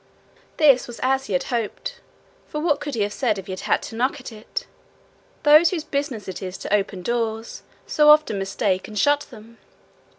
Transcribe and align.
This 0.57 0.87
was 0.87 0.99
as 1.03 1.27
he 1.27 1.33
had 1.33 1.43
hoped, 1.53 2.01
for 2.47 2.59
what 2.59 2.79
could 2.79 2.95
he 2.95 3.01
have 3.03 3.13
said 3.13 3.37
if 3.37 3.45
he 3.45 3.51
had 3.51 3.59
had 3.69 3.83
to 3.83 3.95
knock 3.95 4.19
at 4.19 4.31
it? 4.31 4.65
Those 5.43 5.69
whose 5.69 5.83
business 5.83 6.27
it 6.27 6.41
is 6.41 6.57
to 6.57 6.73
open 6.73 7.03
doors, 7.03 7.61
so 7.85 8.09
often 8.09 8.39
mistake 8.39 8.87
and 8.87 8.97
shut 8.97 9.27
them! 9.29 9.59